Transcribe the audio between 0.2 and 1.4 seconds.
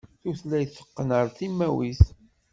Tutlayt teqqen ar